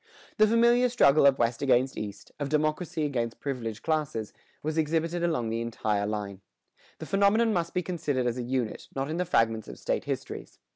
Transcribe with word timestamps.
The 0.37 0.47
familiar 0.47 0.89
struggle 0.89 1.27
of 1.27 1.37
West 1.37 1.61
against 1.61 1.95
East, 1.95 2.31
of 2.39 2.49
democracy 2.49 3.05
against 3.05 3.39
privileged 3.39 3.83
classes, 3.83 4.33
was 4.63 4.75
exhibited 4.75 5.23
along 5.23 5.49
the 5.49 5.61
entire 5.61 6.07
line. 6.07 6.41
The 6.97 7.05
phenomenon 7.05 7.53
must 7.53 7.75
be 7.75 7.83
considered 7.83 8.25
as 8.25 8.39
a 8.39 8.41
unit, 8.41 8.87
not 8.95 9.11
in 9.11 9.17
the 9.17 9.25
fragments 9.25 9.67
of 9.67 9.77
state 9.77 10.05
histories. 10.05 10.57